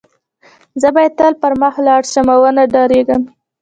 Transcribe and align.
زه 0.81 0.87
باید 0.95 1.13
تل 1.19 1.33
پر 1.41 1.53
مخ 1.61 1.75
ولاړ 1.79 2.01
شم 2.11 2.27
او 2.35 2.39
و 2.43 2.45
نه 2.57 2.65
درېږم 2.75 3.21